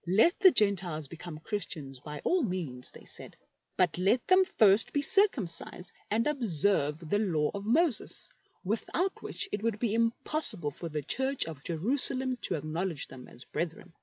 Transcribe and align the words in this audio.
Let 0.07 0.39
the 0.39 0.49
GentEes 0.51 1.07
become 1.09 1.37
Christians 1.41 1.99
by 1.99 2.21
all 2.23 2.41
means, 2.41 2.89
they 2.89 3.03
said, 3.05 3.37
but 3.77 3.99
let 3.99 4.25
them 4.25 4.45
first 4.57 4.93
be 4.93 5.03
circumcised 5.03 5.91
and 6.09 6.25
observe 6.25 7.07
the 7.07 7.19
Law 7.19 7.51
of 7.53 7.67
Moses, 7.67 8.31
without 8.63 9.21
which 9.21 9.47
it 9.51 9.61
would 9.61 9.77
be 9.77 9.93
impossible 9.93 10.71
for 10.71 10.89
the 10.89 11.03
Church 11.03 11.45
of 11.45 11.63
Jerusalem 11.63 12.37
to 12.37 12.55
acknowledge 12.55 13.09
them 13.09 13.27
as 13.27 13.43
brethren. 13.43 13.93